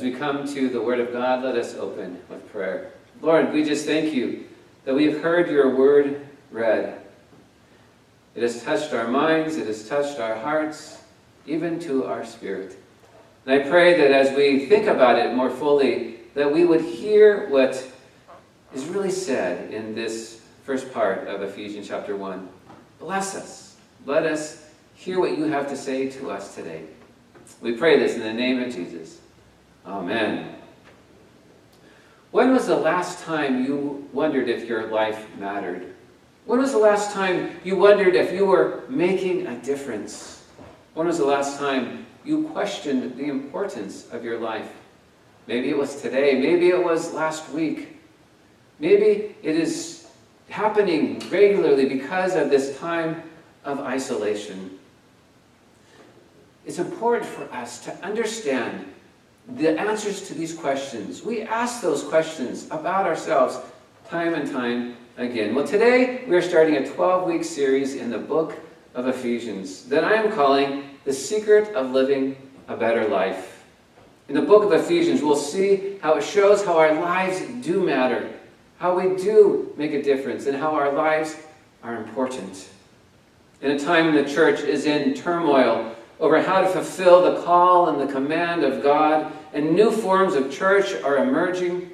As 0.00 0.04
we 0.04 0.12
come 0.12 0.48
to 0.54 0.70
the 0.70 0.80
Word 0.80 0.98
of 0.98 1.12
God, 1.12 1.44
let 1.44 1.56
us 1.56 1.74
open 1.74 2.22
with 2.30 2.50
prayer. 2.50 2.90
Lord, 3.20 3.52
we 3.52 3.62
just 3.62 3.84
thank 3.84 4.14
you 4.14 4.46
that 4.86 4.94
we 4.94 5.04
have 5.04 5.20
heard 5.20 5.50
your 5.50 5.76
Word 5.76 6.26
read. 6.50 7.02
It 8.34 8.42
has 8.42 8.62
touched 8.62 8.94
our 8.94 9.06
minds, 9.06 9.58
it 9.58 9.66
has 9.66 9.86
touched 9.86 10.18
our 10.18 10.36
hearts, 10.36 11.02
even 11.44 11.78
to 11.80 12.06
our 12.06 12.24
spirit. 12.24 12.78
And 13.44 13.60
I 13.60 13.68
pray 13.68 13.94
that 13.98 14.10
as 14.10 14.34
we 14.34 14.64
think 14.64 14.86
about 14.86 15.18
it 15.18 15.34
more 15.34 15.50
fully, 15.50 16.20
that 16.32 16.50
we 16.50 16.64
would 16.64 16.80
hear 16.80 17.50
what 17.50 17.86
is 18.72 18.86
really 18.86 19.10
said 19.10 19.70
in 19.70 19.94
this 19.94 20.40
first 20.64 20.94
part 20.94 21.28
of 21.28 21.42
Ephesians 21.42 21.88
chapter 21.88 22.16
1. 22.16 22.48
Bless 23.00 23.34
us. 23.34 23.76
Let 24.06 24.24
us 24.24 24.66
hear 24.94 25.20
what 25.20 25.36
you 25.36 25.44
have 25.44 25.68
to 25.68 25.76
say 25.76 26.08
to 26.08 26.30
us 26.30 26.54
today. 26.54 26.84
We 27.60 27.72
pray 27.72 27.98
this 27.98 28.14
in 28.14 28.20
the 28.20 28.32
name 28.32 28.62
of 28.62 28.74
Jesus. 28.74 29.20
Amen. 29.90 30.54
When 32.30 32.52
was 32.52 32.68
the 32.68 32.76
last 32.76 33.24
time 33.24 33.64
you 33.64 34.08
wondered 34.12 34.48
if 34.48 34.68
your 34.68 34.86
life 34.86 35.26
mattered? 35.36 35.94
When 36.46 36.60
was 36.60 36.70
the 36.70 36.78
last 36.78 37.12
time 37.12 37.56
you 37.64 37.74
wondered 37.74 38.14
if 38.14 38.32
you 38.32 38.46
were 38.46 38.84
making 38.88 39.48
a 39.48 39.56
difference? 39.58 40.46
When 40.94 41.08
was 41.08 41.18
the 41.18 41.26
last 41.26 41.58
time 41.58 42.06
you 42.24 42.46
questioned 42.50 43.16
the 43.16 43.24
importance 43.24 44.08
of 44.10 44.24
your 44.24 44.38
life? 44.38 44.70
Maybe 45.48 45.70
it 45.70 45.76
was 45.76 46.00
today. 46.00 46.38
Maybe 46.38 46.68
it 46.68 46.82
was 46.82 47.12
last 47.12 47.50
week. 47.50 48.00
Maybe 48.78 49.34
it 49.42 49.56
is 49.56 50.08
happening 50.50 51.20
regularly 51.30 51.88
because 51.88 52.36
of 52.36 52.48
this 52.48 52.78
time 52.78 53.24
of 53.64 53.80
isolation. 53.80 54.78
It's 56.64 56.78
important 56.78 57.26
for 57.26 57.52
us 57.52 57.82
to 57.86 58.04
understand 58.04 58.86
the 59.56 59.78
answers 59.78 60.28
to 60.28 60.34
these 60.34 60.54
questions. 60.54 61.22
We 61.22 61.42
ask 61.42 61.82
those 61.82 62.02
questions 62.02 62.66
about 62.70 63.06
ourselves 63.06 63.58
time 64.08 64.34
and 64.34 64.50
time 64.50 64.96
again. 65.16 65.54
Well, 65.54 65.66
today 65.66 66.24
we 66.26 66.36
are 66.36 66.42
starting 66.42 66.76
a 66.76 66.86
12 66.88 67.26
week 67.26 67.44
series 67.44 67.96
in 67.96 68.10
the 68.10 68.18
book 68.18 68.56
of 68.94 69.08
Ephesians 69.08 69.84
that 69.86 70.04
I 70.04 70.14
am 70.14 70.32
calling 70.32 70.90
The 71.04 71.12
Secret 71.12 71.74
of 71.74 71.90
Living 71.90 72.36
a 72.68 72.76
Better 72.76 73.08
Life. 73.08 73.64
In 74.28 74.34
the 74.36 74.42
book 74.42 74.62
of 74.62 74.72
Ephesians, 74.72 75.22
we'll 75.22 75.34
see 75.34 75.98
how 76.00 76.14
it 76.14 76.22
shows 76.22 76.64
how 76.64 76.78
our 76.78 76.94
lives 76.94 77.42
do 77.62 77.82
matter, 77.82 78.30
how 78.78 78.98
we 78.98 79.16
do 79.20 79.72
make 79.76 79.92
a 79.92 80.02
difference, 80.02 80.46
and 80.46 80.56
how 80.56 80.70
our 80.70 80.92
lives 80.92 81.36
are 81.82 81.96
important. 81.96 82.68
In 83.60 83.72
a 83.72 83.78
time 83.78 84.06
when 84.06 84.24
the 84.24 84.30
church 84.30 84.60
is 84.60 84.86
in 84.86 85.14
turmoil 85.14 85.89
over 86.20 86.40
how 86.40 86.60
to 86.60 86.68
fulfill 86.68 87.22
the 87.22 87.42
call 87.42 87.88
and 87.88 88.00
the 88.00 88.12
command 88.12 88.62
of 88.62 88.82
God, 88.82 89.32
and 89.52 89.74
new 89.74 89.90
forms 89.90 90.34
of 90.34 90.52
church 90.52 90.94
are 91.02 91.16
emerging, 91.18 91.90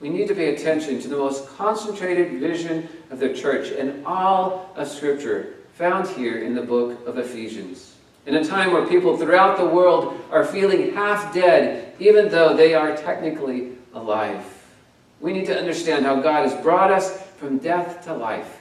we 0.00 0.08
need 0.08 0.28
to 0.28 0.34
pay 0.34 0.54
attention 0.54 1.00
to 1.00 1.08
the 1.08 1.16
most 1.16 1.48
concentrated 1.56 2.38
vision 2.38 2.88
of 3.10 3.18
the 3.18 3.32
church 3.32 3.70
in 3.70 4.02
all 4.04 4.70
of 4.76 4.88
Scripture 4.88 5.54
found 5.74 6.08
here 6.08 6.42
in 6.42 6.54
the 6.54 6.62
book 6.62 7.06
of 7.06 7.18
Ephesians. 7.18 7.94
In 8.26 8.34
a 8.36 8.44
time 8.44 8.72
where 8.72 8.86
people 8.86 9.16
throughout 9.16 9.56
the 9.56 9.66
world 9.66 10.20
are 10.30 10.44
feeling 10.44 10.92
half 10.92 11.32
dead, 11.34 11.94
even 11.98 12.28
though 12.28 12.54
they 12.54 12.74
are 12.74 12.96
technically 12.96 13.72
alive. 13.94 14.44
We 15.20 15.32
need 15.32 15.46
to 15.46 15.58
understand 15.58 16.04
how 16.04 16.20
God 16.20 16.48
has 16.48 16.60
brought 16.62 16.92
us 16.92 17.22
from 17.36 17.58
death 17.58 18.04
to 18.04 18.14
life 18.14 18.60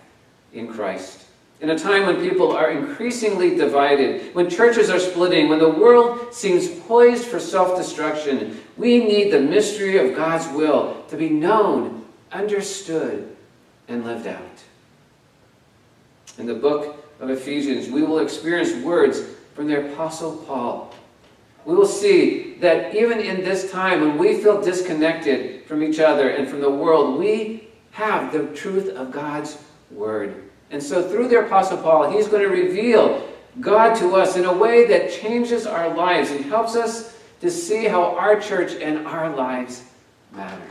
in 0.54 0.68
Christ. 0.68 1.26
In 1.62 1.70
a 1.70 1.78
time 1.78 2.08
when 2.08 2.28
people 2.28 2.52
are 2.52 2.72
increasingly 2.72 3.56
divided, 3.56 4.34
when 4.34 4.50
churches 4.50 4.90
are 4.90 5.00
splitting, 5.00 5.48
when 5.48 5.60
the 5.60 5.70
world 5.70 6.34
seems 6.34 6.68
poised 6.68 7.26
for 7.26 7.40
self 7.40 7.78
destruction, 7.78 8.60
we 8.78 8.98
need 8.98 9.32
the 9.32 9.40
mystery 9.40 9.98
of 9.98 10.16
God's 10.16 10.48
will 10.56 11.06
to 11.10 11.16
be 11.16 11.30
known, 11.30 12.04
understood, 12.32 13.36
and 13.88 14.04
lived 14.04 14.26
out. 14.26 14.42
In 16.40 16.48
the 16.48 16.56
book 16.56 17.06
of 17.20 17.30
Ephesians, 17.30 17.90
we 17.90 18.02
will 18.02 18.20
experience 18.20 18.74
words 18.84 19.22
from 19.54 19.68
the 19.68 19.92
Apostle 19.92 20.38
Paul. 20.48 20.96
We 21.66 21.76
will 21.76 21.86
see 21.86 22.56
that 22.56 22.96
even 22.96 23.20
in 23.20 23.44
this 23.44 23.72
time 23.72 24.02
when 24.02 24.18
we 24.18 24.42
feel 24.42 24.60
disconnected 24.60 25.66
from 25.66 25.84
each 25.84 26.00
other 26.00 26.30
and 26.30 26.48
from 26.48 26.62
the 26.62 26.72
world, 26.72 27.20
we 27.20 27.68
have 27.92 28.34
the 28.34 28.48
truth 28.56 28.90
of 28.90 29.12
God's 29.12 29.60
Word. 29.92 30.51
And 30.72 30.82
so 30.82 31.08
through 31.08 31.28
the 31.28 31.46
Apostle 31.46 31.78
Paul, 31.78 32.10
he's 32.10 32.28
going 32.28 32.44
to 32.44 32.50
reveal 32.50 33.28
God 33.60 33.96
to 33.96 34.16
us 34.16 34.38
in 34.38 34.46
a 34.46 34.54
way 34.54 34.88
that 34.88 35.12
changes 35.12 35.68
our 35.68 35.94
lives 35.94 36.32
and 36.32 36.46
helps 36.46 36.76
us 36.76 37.18
to 37.42 37.52
see 37.52 37.86
how 37.86 38.16
our 38.16 38.40
church 38.40 38.74
and 38.82 39.06
our 39.06 39.36
lives 39.36 39.84
matter. 40.32 40.62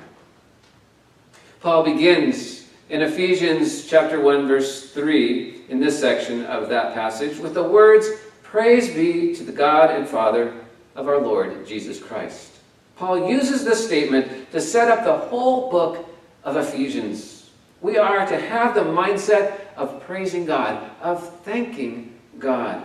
Paul 1.60 1.82
begins 1.84 2.68
in 2.88 3.02
Ephesians 3.02 3.86
chapter 3.86 4.20
1 4.20 4.48
verse 4.48 4.90
3 4.92 5.64
in 5.68 5.78
this 5.78 6.00
section 6.00 6.46
of 6.46 6.70
that 6.70 6.94
passage 6.94 7.38
with 7.38 7.54
the 7.54 7.62
words, 7.62 8.08
Praise 8.42 8.92
be 8.92 9.34
to 9.36 9.44
the 9.44 9.52
God 9.52 9.90
and 9.90 10.08
Father 10.08 10.54
of 10.96 11.06
our 11.06 11.20
Lord 11.20 11.66
Jesus 11.66 12.02
Christ. 12.02 12.50
Paul 12.96 13.28
uses 13.30 13.64
this 13.64 13.84
statement 13.86 14.50
to 14.52 14.60
set 14.60 14.88
up 14.88 15.04
the 15.04 15.28
whole 15.28 15.70
book 15.70 16.08
of 16.42 16.56
Ephesians. 16.56 17.50
We 17.80 17.96
are 17.96 18.26
to 18.26 18.40
have 18.40 18.74
the 18.74 18.82
mindset 18.82 19.60
of 19.80 20.00
praising 20.02 20.44
God, 20.44 20.90
of 21.00 21.42
thanking 21.42 22.14
God. 22.38 22.82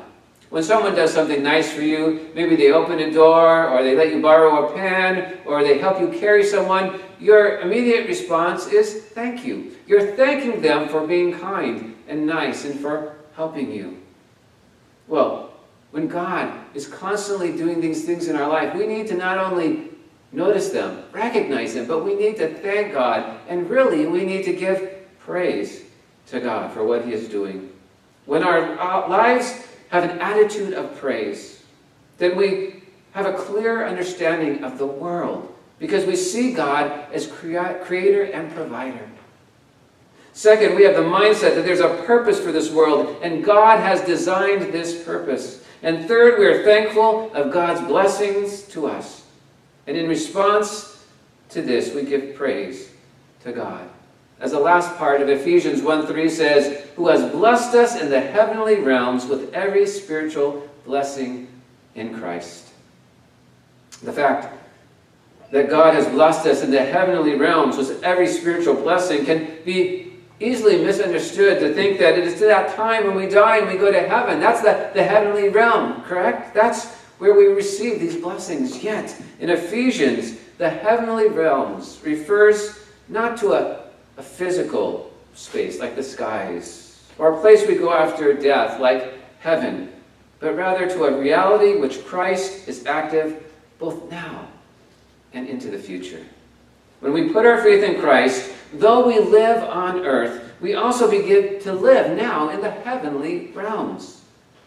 When 0.50 0.64
someone 0.64 0.96
does 0.96 1.14
something 1.14 1.44
nice 1.44 1.72
for 1.74 1.82
you, 1.82 2.32
maybe 2.34 2.56
they 2.56 2.72
open 2.72 3.00
a 3.00 3.12
door, 3.12 3.68
or 3.68 3.84
they 3.84 3.96
let 3.96 4.14
you 4.14 4.22
borrow 4.22 4.70
a 4.70 4.74
pen, 4.74 5.40
or 5.46 5.62
they 5.62 5.78
help 5.78 6.00
you 6.00 6.08
carry 6.08 6.46
someone, 6.46 7.02
your 7.20 7.60
immediate 7.60 8.08
response 8.08 8.68
is 8.68 9.04
thank 9.08 9.44
you. 9.44 9.76
You're 9.88 10.16
thanking 10.16 10.62
them 10.62 10.88
for 10.88 11.06
being 11.06 11.38
kind 11.38 11.96
and 12.08 12.26
nice 12.26 12.64
and 12.64 12.80
for 12.80 13.16
helping 13.36 13.72
you. 13.72 13.98
Well, 15.10 15.52
when 15.92 16.08
God 16.08 16.54
is 16.74 16.88
constantly 16.88 17.58
doing 17.58 17.82
these 17.82 18.06
things 18.06 18.30
in 18.30 18.38
our 18.38 18.48
life, 18.48 18.74
we 18.74 18.88
need 18.88 19.08
to 19.08 19.16
not 19.16 19.38
only 19.38 19.90
notice 20.32 20.70
them, 20.70 21.04
recognize 21.12 21.74
them, 21.74 21.88
but 21.88 22.06
we 22.06 22.16
need 22.16 22.38
to 22.38 22.54
thank 22.60 22.94
God, 22.94 23.40
and 23.50 23.70
really 23.70 24.06
we 24.06 24.24
need 24.24 24.46
to 24.46 24.54
give 24.54 25.20
praise 25.20 25.85
to 26.28 26.40
God 26.40 26.72
for 26.72 26.84
what 26.84 27.06
He 27.06 27.14
is 27.14 27.28
doing. 27.28 27.72
When 28.26 28.44
our 28.44 29.08
lives 29.08 29.66
have 29.90 30.04
an 30.04 30.20
attitude 30.20 30.74
of 30.74 30.98
praise, 30.98 31.64
then 32.18 32.36
we 32.36 32.84
have 33.14 33.26
a 33.26 33.34
clear 33.34 33.88
understanding 33.88 34.64
of 34.64 34.78
the 34.78 34.88
world 34.88 35.54
because 35.80 36.06
we 36.06 36.16
see 36.16 36.54
God 36.54 36.92
as 37.14 37.28
creator 37.28 38.24
and 38.24 38.52
provider. 38.54 39.08
Second, 40.34 40.76
we 40.76 40.84
have 40.84 40.96
the 40.96 41.02
mindset 41.02 41.56
that 41.56 41.64
there's 41.66 41.80
a 41.80 42.04
purpose 42.06 42.40
for 42.40 42.52
this 42.52 42.72
world 42.72 43.16
and 43.22 43.44
God 43.44 43.80
has 43.80 44.02
designed 44.02 44.74
this 44.74 45.04
purpose. 45.04 45.64
And 45.82 46.08
third, 46.08 46.40
we 46.40 46.46
are 46.46 46.64
thankful 46.64 47.34
of 47.34 47.54
God's 47.54 47.82
blessings 47.88 48.64
to 48.70 48.88
us. 48.88 49.24
And 49.88 49.96
in 49.96 50.10
response 50.10 51.06
to 51.50 51.62
this, 51.62 51.94
we 51.94 52.04
give 52.04 52.36
praise 52.36 52.92
to 53.44 53.54
God. 53.54 53.88
As 54.40 54.52
the 54.52 54.60
last 54.60 54.98
part 54.98 55.22
of 55.22 55.30
Ephesians 55.30 55.82
1.3 55.82 56.30
says, 56.30 56.88
who 56.96 57.08
has 57.08 57.32
blessed 57.32 57.74
us 57.76 58.00
in 58.00 58.10
the 58.10 58.20
heavenly 58.20 58.76
realms 58.76 59.26
with 59.26 59.54
every 59.54 59.88
spiritual 59.88 60.68
blessing 60.86 61.48
in 61.96 62.18
Christ. 62.18 62.68
The 64.04 64.12
fact 64.12 64.54
that 65.52 65.70
God 65.70 65.94
has 65.94 66.08
blessed 66.08 66.46
us 66.48 66.64
in 66.64 66.72
the 66.72 66.84
heavenly 66.84 67.36
realms 67.36 67.78
with 67.78 68.04
every 68.04 68.28
spiritual 68.28 68.76
blessing 68.76 69.26
can 69.26 69.58
be 69.64 70.14
easily 70.42 70.84
misunderstood 70.84 71.60
to 71.60 71.74
think 71.74 71.98
that 72.00 72.18
it 72.18 72.26
is 72.26 72.34
to 72.36 72.46
that 72.46 72.76
time 72.76 73.08
when 73.08 73.16
we 73.16 73.28
die 73.28 73.60
and 73.60 73.68
we 73.70 73.78
go 73.78 73.92
to 73.92 74.08
heaven. 74.08 74.40
That's 74.42 74.62
the, 74.62 74.92
the 74.94 75.04
heavenly 75.04 75.48
realm, 75.48 76.02
correct? 76.04 76.54
That's 76.54 76.94
where 77.20 77.34
we 77.34 77.46
receive 77.46 78.02
these 78.02 78.18
blessings. 78.18 78.84
Yet, 78.84 79.16
in 79.40 79.50
Ephesians, 79.50 80.38
the 80.58 80.70
heavenly 80.70 81.30
realms 81.30 82.02
refers 82.04 82.80
not 83.08 83.38
to 83.38 83.54
a 83.54 83.85
a 84.18 84.24
physical 84.24 85.12
space 85.34 85.80
like 85.80 85.96
the 85.96 86.04
skies, 86.04 87.04
or 87.18 87.34
a 87.34 87.42
place 87.42 87.68
we 87.68 87.76
go 87.76 87.94
after 87.94 88.34
death 88.34 88.80
like 88.80 89.14
heaven, 89.40 89.92
but 90.40 90.56
rather 90.56 90.88
to 90.88 91.06
a 91.06 91.20
reality 91.20 91.80
which 91.80 92.06
Christ 92.06 92.68
is 92.68 92.86
active 92.86 93.44
both 93.80 94.10
now 94.10 94.48
and 95.34 95.48
into 95.48 95.70
the 95.70 95.78
future. 95.78 96.24
When 97.00 97.14
we 97.14 97.30
put 97.30 97.46
our 97.46 97.62
faith 97.62 97.84
in 97.84 98.00
Christ, 98.00 98.52
though 98.74 99.06
we 99.06 99.20
live 99.20 99.64
on 99.64 100.06
earth, 100.06 100.54
we 100.62 100.76
also 100.76 101.10
begin 101.10 101.60
to 101.62 101.74
live 101.74 102.18
now 102.18 102.50
in 102.50 102.62
the 102.62 102.72
heavenly 102.72 103.52
realms. 103.54 104.22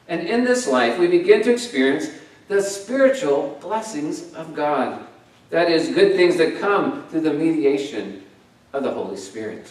And 0.08 0.26
in 0.26 0.44
this 0.44 0.68
life, 0.68 0.98
we 0.98 1.06
begin 1.06 1.42
to 1.42 1.52
experience 1.52 2.10
the 2.48 2.62
spiritual 2.62 3.58
blessings 3.60 4.32
of 4.34 4.54
God. 4.54 5.04
That 5.50 5.70
is, 5.70 5.94
good 5.94 6.16
things 6.16 6.36
that 6.36 6.60
come 6.60 7.06
through 7.08 7.22
the 7.22 7.32
mediation 7.32 8.24
of 8.72 8.82
the 8.82 8.90
Holy 8.90 9.16
Spirit. 9.16 9.70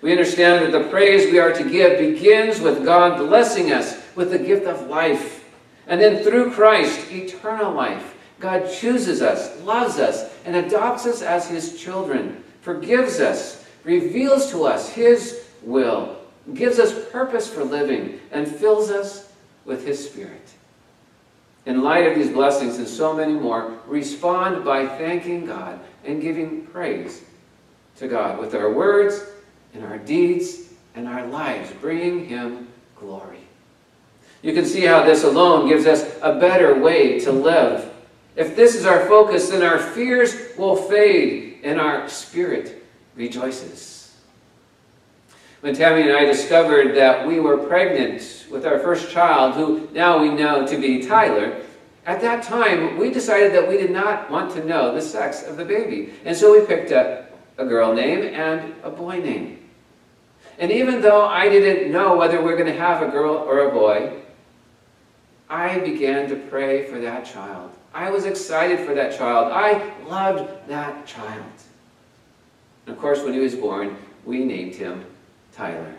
We 0.00 0.12
understand 0.12 0.64
that 0.64 0.78
the 0.78 0.90
praise 0.90 1.32
we 1.32 1.38
are 1.38 1.52
to 1.52 1.68
give 1.68 1.98
begins 1.98 2.60
with 2.60 2.84
God 2.84 3.16
blessing 3.18 3.72
us 3.72 4.02
with 4.14 4.30
the 4.30 4.38
gift 4.38 4.66
of 4.66 4.88
life. 4.88 5.44
And 5.86 6.00
then 6.00 6.22
through 6.22 6.52
Christ, 6.52 7.10
eternal 7.10 7.72
life. 7.72 8.14
God 8.40 8.70
chooses 8.70 9.22
us, 9.22 9.58
loves 9.62 9.98
us, 9.98 10.30
and 10.44 10.56
adopts 10.56 11.06
us 11.06 11.22
as 11.22 11.48
his 11.48 11.80
children, 11.80 12.44
forgives 12.60 13.20
us, 13.20 13.64
reveals 13.84 14.50
to 14.50 14.64
us 14.64 14.90
his 14.90 15.46
will, 15.62 16.18
gives 16.52 16.78
us 16.78 17.08
purpose 17.10 17.48
for 17.48 17.64
living, 17.64 18.20
and 18.32 18.46
fills 18.46 18.90
us 18.90 19.32
with 19.64 19.86
his 19.86 20.04
spirit. 20.04 20.50
In 21.64 21.82
light 21.82 22.06
of 22.06 22.14
these 22.14 22.30
blessings 22.30 22.76
and 22.76 22.86
so 22.86 23.14
many 23.14 23.32
more, 23.32 23.78
respond 23.86 24.64
by 24.64 24.86
thanking 24.86 25.46
God 25.46 25.80
and 26.04 26.20
giving 26.20 26.66
praise 26.66 27.22
to 27.96 28.08
God 28.08 28.38
with 28.38 28.54
our 28.54 28.72
words 28.72 29.24
and 29.72 29.84
our 29.84 29.98
deeds 29.98 30.68
and 30.94 31.08
our 31.08 31.26
lives, 31.26 31.70
bringing 31.80 32.26
him 32.26 32.68
glory. 32.96 33.40
You 34.42 34.52
can 34.52 34.64
see 34.64 34.82
how 34.82 35.04
this 35.04 35.24
alone 35.24 35.68
gives 35.68 35.86
us 35.86 36.18
a 36.22 36.38
better 36.38 36.78
way 36.78 37.18
to 37.20 37.32
live. 37.32 37.90
If 38.36 38.56
this 38.56 38.74
is 38.74 38.84
our 38.84 39.06
focus, 39.06 39.50
then 39.50 39.62
our 39.62 39.78
fears 39.78 40.34
will 40.58 40.76
fade 40.76 41.60
and 41.62 41.80
our 41.80 42.08
spirit 42.08 42.84
rejoices. 43.16 44.14
When 45.60 45.74
Tammy 45.74 46.02
and 46.02 46.12
I 46.12 46.26
discovered 46.26 46.94
that 46.96 47.26
we 47.26 47.40
were 47.40 47.56
pregnant 47.56 48.44
with 48.50 48.66
our 48.66 48.78
first 48.80 49.10
child, 49.10 49.54
who 49.54 49.88
now 49.94 50.20
we 50.20 50.28
know 50.28 50.66
to 50.66 50.76
be 50.76 51.06
Tyler, 51.06 51.62
at 52.04 52.20
that 52.20 52.44
time 52.44 52.98
we 52.98 53.10
decided 53.10 53.54
that 53.54 53.66
we 53.66 53.78
did 53.78 53.90
not 53.90 54.30
want 54.30 54.52
to 54.52 54.64
know 54.64 54.94
the 54.94 55.00
sex 55.00 55.42
of 55.46 55.56
the 55.56 55.64
baby. 55.64 56.12
And 56.26 56.36
so 56.36 56.52
we 56.52 56.66
picked 56.66 56.92
up 56.92 57.23
a 57.56 57.64
girl 57.64 57.94
name 57.94 58.22
and 58.22 58.74
a 58.82 58.90
boy 58.90 59.20
name. 59.20 59.60
And 60.58 60.70
even 60.70 61.00
though 61.00 61.26
I 61.26 61.48
didn't 61.48 61.92
know 61.92 62.16
whether 62.16 62.40
we 62.40 62.52
are 62.52 62.56
going 62.56 62.72
to 62.72 62.78
have 62.78 63.02
a 63.02 63.10
girl 63.10 63.34
or 63.34 63.68
a 63.68 63.72
boy, 63.72 64.12
I 65.48 65.78
began 65.80 66.28
to 66.28 66.36
pray 66.36 66.86
for 66.86 67.00
that 67.00 67.24
child. 67.24 67.70
I 67.92 68.10
was 68.10 68.24
excited 68.24 68.80
for 68.80 68.94
that 68.94 69.16
child. 69.16 69.52
I 69.52 69.92
loved 70.04 70.68
that 70.68 71.06
child. 71.06 71.44
And 72.86 72.94
of 72.94 73.00
course, 73.00 73.22
when 73.22 73.32
he 73.32 73.40
was 73.40 73.54
born, 73.54 73.96
we 74.24 74.44
named 74.44 74.74
him 74.74 75.04
Tyler. 75.52 75.94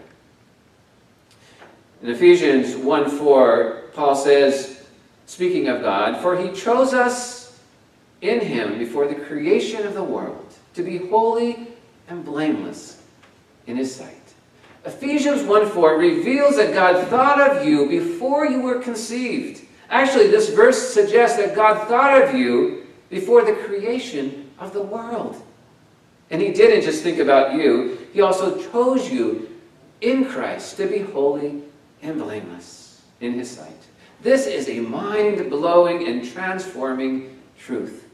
In 2.02 2.10
Ephesians 2.10 2.76
1 2.76 3.10
4, 3.10 3.84
Paul 3.94 4.16
says, 4.16 4.86
speaking 5.26 5.70
of 5.70 5.82
God, 5.82 6.22
For 6.22 6.38
he 6.38 6.52
chose 6.52 6.94
us 6.94 7.60
in 8.22 8.42
him 8.42 8.78
before 8.78 9.08
the 9.08 9.16
creation 9.16 9.86
of 9.86 9.94
the 9.94 10.04
world 10.04 10.45
to 10.76 10.84
be 10.84 10.98
holy 10.98 11.68
and 12.08 12.24
blameless 12.24 13.02
in 13.68 13.78
his 13.78 13.94
sight. 13.96 14.12
Ephesians 14.86 15.42
1 15.44 15.70
4 15.70 15.98
reveals 15.98 16.58
that 16.58 16.74
God 16.74 17.08
thought 17.08 17.42
of 17.42 17.66
you 17.66 17.90
before 17.90 18.46
you 18.46 18.62
were 18.62 18.80
conceived. 18.80 19.66
Actually, 19.90 20.28
this 20.28 20.50
verse 20.50 20.94
suggests 20.94 21.38
that 21.38 21.56
God 21.56 21.88
thought 21.88 22.22
of 22.22 22.36
you 22.36 22.86
before 23.10 23.44
the 23.44 23.54
creation 23.54 24.52
of 24.60 24.74
the 24.74 24.82
world. 24.82 25.42
And 26.30 26.42
He 26.42 26.52
didn't 26.52 26.84
just 26.84 27.04
think 27.04 27.20
about 27.20 27.56
you, 27.56 27.98
He 28.14 28.22
also 28.22 28.62
chose 28.72 29.12
you 29.12 29.50
in 30.02 30.26
Christ 30.26 30.78
to 30.78 30.86
be 30.86 31.00
holy 31.00 31.64
and 32.02 32.20
blameless 32.20 33.02
in 33.22 33.34
His 33.34 33.50
sight. 33.50 33.72
This 34.22 34.46
is 34.46 34.70
a 34.70 34.80
mind 34.80 35.50
blowing 35.50 36.08
and 36.08 36.28
transforming 36.28 37.42
truth. 37.58 38.05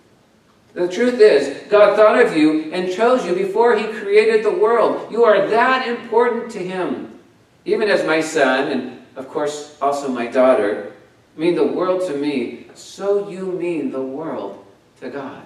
The 0.74 0.88
truth 0.88 1.20
is, 1.20 1.70
God 1.70 1.98
thought 1.98 2.22
of 2.22 2.36
you 2.36 2.72
and 2.72 2.92
chose 2.92 3.26
you 3.26 3.36
before 3.36 3.76
He 3.76 3.88
created 3.88 4.44
the 4.44 4.52
world. 4.52 5.12
You 5.12 5.26
are 5.26 5.48
that 5.48 5.88
important 5.88 6.52
to 6.52 6.60
Him. 6.60 7.20
Even 7.66 7.90
as 7.90 8.06
my 8.06 8.22
son, 8.22 8.72
and 8.72 9.06
of 9.16 9.28
course 9.28 9.78
also 9.82 10.08
my 10.08 10.28
daughter, 10.28 10.94
mean 11.36 11.56
the 11.56 11.66
world 11.66 12.08
to 12.08 12.16
me, 12.16 12.68
so 12.74 13.30
you 13.30 13.52
mean 13.52 13.92
the 13.92 14.02
world 14.02 14.66
to 15.02 15.10
God. 15.10 15.44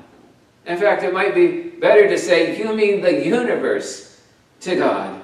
In 0.68 0.77
fact, 0.77 1.04
it 1.04 1.13
might 1.13 1.36
be 1.36 1.69
better 1.69 2.07
to 2.07 2.18
say, 2.18 2.57
you 2.57 2.75
mean 2.75 3.01
the 3.01 3.25
universe 3.25 4.22
to 4.62 4.75
God. 4.75 5.22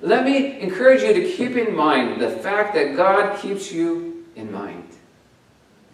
Let 0.00 0.24
me 0.24 0.60
encourage 0.60 1.02
you 1.02 1.12
to 1.12 1.32
keep 1.32 1.56
in 1.56 1.74
mind 1.74 2.20
the 2.20 2.30
fact 2.30 2.74
that 2.74 2.96
God 2.96 3.38
keeps 3.40 3.70
you 3.70 4.26
in 4.34 4.50
mind. 4.50 4.88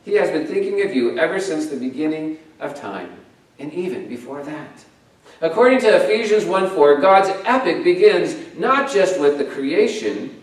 He 0.04 0.14
has 0.14 0.30
been 0.30 0.46
thinking 0.46 0.82
of 0.82 0.94
you 0.94 1.18
ever 1.18 1.40
since 1.40 1.66
the 1.66 1.76
beginning 1.76 2.38
of 2.60 2.74
time 2.74 3.10
and 3.58 3.72
even 3.72 4.08
before 4.08 4.42
that. 4.42 4.84
According 5.40 5.80
to 5.80 6.04
Ephesians 6.04 6.44
1 6.44 6.70
4, 6.70 7.00
God's 7.00 7.28
epic 7.44 7.84
begins 7.84 8.36
not 8.56 8.90
just 8.90 9.20
with 9.20 9.38
the 9.38 9.44
creation, 9.44 10.42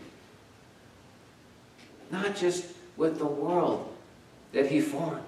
not 2.11 2.35
just 2.35 2.65
with 2.95 3.17
the 3.17 3.25
world 3.25 3.91
that 4.51 4.67
He 4.67 4.81
formed, 4.81 5.21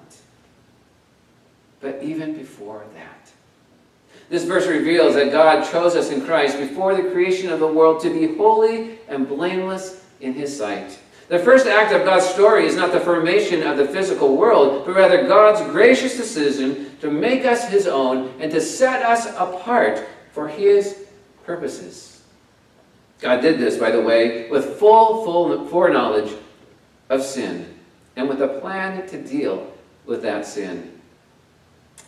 but 1.82 2.02
even 2.04 2.36
before 2.36 2.84
that. 2.94 3.32
This 4.30 4.44
verse 4.44 4.68
reveals 4.68 5.16
that 5.16 5.32
God 5.32 5.70
chose 5.70 5.96
us 5.96 6.10
in 6.10 6.26
Christ 6.26 6.58
before 6.58 6.96
the 6.96 7.10
creation 7.12 7.52
of 7.52 7.60
the 7.60 7.68
world 7.68 8.02
to 8.02 8.10
be 8.10 8.36
holy 8.36 9.00
and 9.08 9.28
blameless 9.28 10.04
in 10.22 10.34
His 10.34 10.56
sight. 10.56 10.98
The 11.28 11.40
first 11.40 11.66
act 11.66 11.92
of 11.92 12.06
God's 12.06 12.28
story 12.28 12.68
is 12.68 12.76
not 12.76 12.92
the 12.92 13.00
formation 13.00 13.64
of 13.64 13.78
the 13.78 13.88
physical 13.88 14.38
world, 14.38 14.86
but 14.86 14.96
rather 14.96 15.28
God's 15.28 15.62
gracious 15.72 16.16
decision 16.16 16.96
to 17.02 17.10
make 17.10 17.46
us 17.46 17.68
His 17.68 17.88
own 17.88 18.32
and 18.40 18.52
to 18.52 18.62
set 18.62 19.02
us 19.02 19.28
apart 19.36 20.06
for 20.34 20.48
His 20.48 21.06
purposes. 21.44 22.22
God 23.22 23.42
did 23.42 23.58
this, 23.58 23.78
by 23.78 23.90
the 23.90 24.02
way, 24.02 24.50
with 24.52 24.78
full, 24.78 25.24
full 25.24 25.66
foreknowledge 25.68 26.32
of 27.10 27.24
sin 27.24 27.74
and 28.16 28.30
with 28.30 28.42
a 28.42 28.60
plan 28.60 29.08
to 29.08 29.22
deal 29.24 29.74
with 30.06 30.22
that 30.22 30.46
sin. 30.46 31.00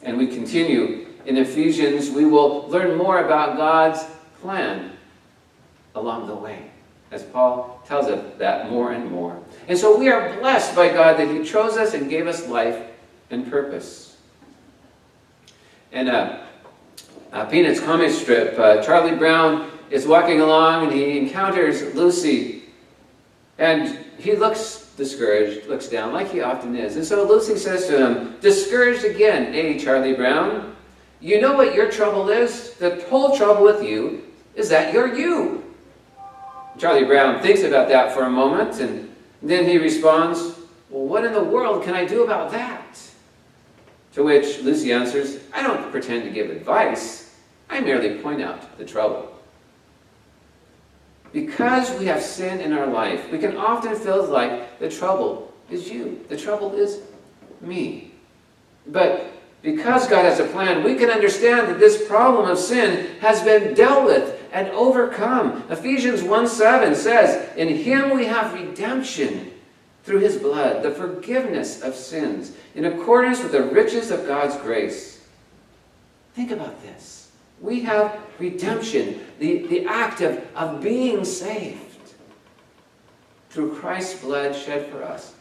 And 0.03 0.17
we 0.17 0.27
continue 0.27 1.07
in 1.25 1.37
Ephesians, 1.37 2.11
we 2.11 2.25
will 2.25 2.67
learn 2.67 2.95
more 2.95 3.25
about 3.25 3.57
God's 3.57 4.05
plan 4.41 4.91
along 5.95 6.27
the 6.27 6.35
way 6.35 6.69
as 7.11 7.23
Paul 7.23 7.81
tells 7.85 8.07
us 8.07 8.37
that 8.37 8.69
more 8.69 8.91
and 8.91 9.09
more. 9.09 9.41
And 9.67 9.77
so 9.77 9.97
we 9.97 10.09
are 10.09 10.37
blessed 10.39 10.75
by 10.75 10.89
God 10.89 11.17
that 11.17 11.27
He 11.29 11.43
chose 11.43 11.77
us 11.77 11.93
and 11.93 12.09
gave 12.09 12.27
us 12.27 12.47
life 12.47 12.81
and 13.29 13.49
purpose. 13.49 14.17
And 15.91 16.09
uh, 16.09 16.39
Peanuts 17.49 17.79
comic 17.79 18.11
strip, 18.11 18.57
uh, 18.59 18.83
Charlie 18.83 19.15
Brown 19.15 19.71
is 19.89 20.05
walking 20.05 20.41
along 20.41 20.85
and 20.85 20.93
he 20.93 21.17
encounters 21.17 21.95
Lucy. 21.95 22.63
And 23.57 23.97
he 24.17 24.35
looks 24.35 24.93
discouraged, 24.97 25.67
looks 25.67 25.87
down 25.87 26.13
like 26.13 26.29
he 26.29 26.41
often 26.41 26.75
is. 26.75 26.95
And 26.95 27.05
so 27.05 27.27
Lucy 27.27 27.57
says 27.57 27.87
to 27.87 27.97
him, 27.97 28.35
discouraged 28.41 29.05
again, 29.05 29.53
eh, 29.55 29.77
Charlie 29.77 30.13
Brown, 30.13 30.75
you 31.19 31.41
know 31.41 31.53
what 31.53 31.73
your 31.73 31.89
trouble 31.89 32.29
is? 32.29 32.73
The 32.73 33.03
whole 33.09 33.35
trouble 33.35 33.63
with 33.63 33.83
you 33.83 34.23
is 34.55 34.69
that 34.69 34.93
you're 34.93 35.15
you. 35.15 35.66
Charlie 36.77 37.05
Brown 37.05 37.41
thinks 37.41 37.63
about 37.63 37.87
that 37.89 38.13
for 38.13 38.23
a 38.23 38.29
moment, 38.29 38.79
and 38.79 39.13
then 39.41 39.65
he 39.65 39.77
responds, 39.77 40.39
Well, 40.89 41.05
what 41.05 41.25
in 41.25 41.33
the 41.33 41.43
world 41.43 41.83
can 41.83 41.95
I 41.95 42.05
do 42.05 42.23
about 42.23 42.51
that? 42.51 42.99
To 44.13 44.23
which 44.23 44.61
Lucy 44.61 44.91
answers, 44.91 45.39
I 45.53 45.63
don't 45.63 45.91
pretend 45.91 46.23
to 46.23 46.29
give 46.29 46.49
advice. 46.49 47.35
I 47.69 47.81
merely 47.81 48.17
point 48.19 48.41
out 48.41 48.77
the 48.77 48.85
trouble. 48.85 49.33
Because 51.33 51.91
we 51.99 52.05
have 52.05 52.21
sin 52.21 52.61
in 52.61 52.73
our 52.73 52.87
life, 52.87 53.31
we 53.31 53.37
can 53.37 53.57
often 53.57 53.95
feel 53.95 54.25
like 54.25 54.79
the 54.79 54.89
trouble 54.89 55.53
is 55.69 55.89
you. 55.89 56.23
The 56.29 56.37
trouble 56.37 56.73
is 56.73 57.01
me. 57.61 58.11
But 58.87 59.33
because 59.61 60.07
God 60.07 60.23
has 60.23 60.39
a 60.39 60.45
plan, 60.45 60.83
we 60.83 60.95
can 60.95 61.09
understand 61.09 61.67
that 61.67 61.79
this 61.79 62.07
problem 62.07 62.49
of 62.49 62.57
sin 62.57 63.19
has 63.19 63.43
been 63.43 63.73
dealt 63.73 64.05
with 64.05 64.36
and 64.51 64.67
overcome. 64.69 65.63
Ephesians 65.69 66.23
1 66.23 66.47
7 66.47 66.95
says, 66.95 67.55
In 67.57 67.69
him 67.69 68.11
we 68.11 68.25
have 68.25 68.53
redemption 68.53 69.51
through 70.03 70.19
his 70.19 70.37
blood, 70.37 70.83
the 70.83 70.91
forgiveness 70.91 71.81
of 71.81 71.93
sins, 71.93 72.53
in 72.75 72.85
accordance 72.85 73.43
with 73.43 73.51
the 73.51 73.63
riches 73.63 74.09
of 74.09 74.25
God's 74.25 74.55
grace. 74.57 75.25
Think 76.33 76.51
about 76.51 76.81
this. 76.81 77.31
We 77.59 77.81
have 77.81 78.19
redemption, 78.39 79.19
the, 79.39 79.67
the 79.67 79.85
act 79.85 80.21
of, 80.21 80.45
of 80.55 80.81
being 80.81 81.25
saved 81.25 81.81
through 83.49 83.75
Christ's 83.75 84.21
blood 84.21 84.55
shed 84.55 84.89
for 84.91 85.03
us 85.03 85.33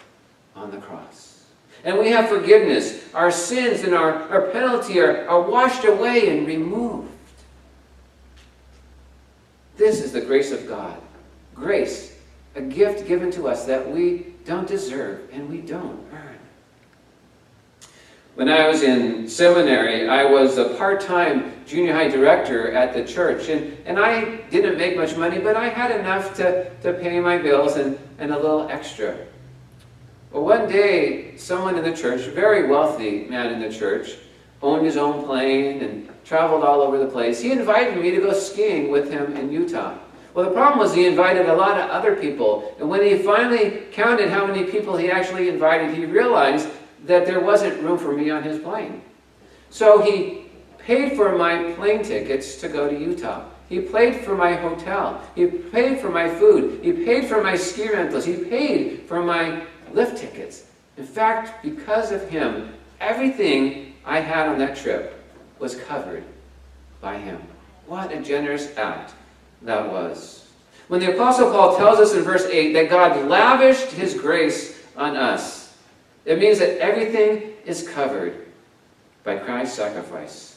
on 0.54 0.70
the 0.70 0.78
cross. 0.78 1.44
And 1.84 1.98
we 1.98 2.08
have 2.08 2.28
forgiveness. 2.28 3.04
Our 3.14 3.30
sins 3.30 3.84
and 3.84 3.94
our, 3.94 4.14
our 4.30 4.50
penalty 4.50 4.98
are, 5.00 5.28
are 5.28 5.42
washed 5.42 5.84
away 5.84 6.36
and 6.36 6.46
removed. 6.46 7.10
This 9.76 10.00
is 10.00 10.12
the 10.12 10.20
grace 10.20 10.52
of 10.52 10.66
God. 10.66 11.00
Grace, 11.54 12.16
a 12.54 12.62
gift 12.62 13.06
given 13.06 13.30
to 13.32 13.48
us 13.48 13.64
that 13.66 13.90
we 13.90 14.34
don't 14.44 14.66
deserve 14.66 15.28
and 15.32 15.50
we 15.50 15.58
don't 15.58 16.04
earn. 16.12 16.38
When 18.36 18.48
I 18.50 18.68
was 18.68 18.82
in 18.82 19.28
seminary, 19.28 20.08
I 20.08 20.24
was 20.24 20.58
a 20.58 20.74
part-time 20.76 21.64
junior 21.66 21.94
high 21.94 22.08
director 22.08 22.70
at 22.72 22.92
the 22.92 23.02
church. 23.04 23.48
And, 23.48 23.76
and 23.86 23.98
I 23.98 24.36
didn't 24.50 24.76
make 24.76 24.96
much 24.96 25.16
money, 25.16 25.38
but 25.38 25.56
I 25.56 25.68
had 25.68 25.90
enough 25.90 26.34
to, 26.36 26.70
to 26.80 26.92
pay 26.94 27.18
my 27.18 27.38
bills 27.38 27.76
and, 27.76 27.98
and 28.18 28.32
a 28.32 28.36
little 28.36 28.68
extra. 28.68 29.16
Well, 30.30 30.44
one 30.44 30.68
day, 30.68 31.36
someone 31.38 31.78
in 31.78 31.84
the 31.84 31.96
church, 31.96 32.26
a 32.26 32.30
very 32.30 32.66
wealthy 32.66 33.24
man 33.24 33.54
in 33.54 33.60
the 33.60 33.74
church, 33.74 34.16
owned 34.62 34.84
his 34.84 34.96
own 34.96 35.24
plane 35.24 35.82
and 35.82 36.08
traveled 36.24 36.64
all 36.64 36.80
over 36.80 36.98
the 36.98 37.06
place. 37.06 37.40
He 37.40 37.52
invited 37.52 37.96
me 38.02 38.10
to 38.10 38.20
go 38.20 38.32
skiing 38.32 38.90
with 38.90 39.10
him 39.10 39.36
in 39.36 39.52
Utah. 39.52 39.96
Well, 40.34 40.44
the 40.44 40.50
problem 40.50 40.78
was 40.78 40.94
he 40.94 41.06
invited 41.06 41.48
a 41.48 41.54
lot 41.54 41.80
of 41.80 41.88
other 41.88 42.14
people. 42.16 42.74
And 42.78 42.88
when 42.88 43.02
he 43.02 43.16
finally 43.16 43.84
counted 43.92 44.28
how 44.28 44.46
many 44.46 44.64
people 44.64 44.96
he 44.96 45.10
actually 45.10 45.48
invited, 45.48 45.94
he 45.94 46.04
realized 46.04 46.68
that 47.04 47.26
there 47.26 47.40
wasn't 47.40 47.82
room 47.82 47.96
for 47.98 48.12
me 48.12 48.30
on 48.30 48.42
his 48.42 48.58
plane. 48.58 49.02
So 49.70 50.02
he 50.02 50.46
paid 50.78 51.16
for 51.16 51.36
my 51.36 51.72
plane 51.72 52.02
tickets 52.02 52.60
to 52.60 52.68
go 52.68 52.88
to 52.88 52.98
Utah. 52.98 53.44
He 53.68 53.80
paid 53.80 54.16
for 54.24 54.36
my 54.36 54.52
hotel. 54.54 55.22
He 55.34 55.46
paid 55.46 56.00
for 56.00 56.10
my 56.10 56.28
food. 56.28 56.80
He 56.84 56.92
paid 56.92 57.24
for 57.26 57.42
my 57.42 57.56
ski 57.56 57.88
rentals. 57.88 58.24
He 58.24 58.36
paid 58.36 59.02
for 59.08 59.22
my 59.22 59.64
lift 59.92 60.18
tickets. 60.18 60.66
In 60.96 61.04
fact, 61.04 61.62
because 61.62 62.12
of 62.12 62.28
him, 62.28 62.74
everything 63.00 63.85
I 64.06 64.20
had 64.20 64.48
on 64.48 64.58
that 64.58 64.76
trip 64.76 65.22
was 65.58 65.74
covered 65.74 66.22
by 67.00 67.18
him. 67.18 67.42
What 67.86 68.12
a 68.12 68.22
generous 68.22 68.76
act 68.78 69.12
that 69.62 69.90
was. 69.90 70.48
When 70.88 71.00
the 71.00 71.14
Apostle 71.14 71.50
Paul 71.50 71.76
tells 71.76 71.98
us 71.98 72.14
in 72.14 72.22
verse 72.22 72.44
8 72.44 72.72
that 72.72 72.88
God 72.88 73.28
lavished 73.28 73.90
his 73.90 74.14
grace 74.14 74.80
on 74.96 75.16
us, 75.16 75.76
it 76.24 76.38
means 76.38 76.60
that 76.60 76.78
everything 76.78 77.52
is 77.64 77.88
covered 77.88 78.46
by 79.24 79.36
Christ's 79.38 79.76
sacrifice. 79.76 80.55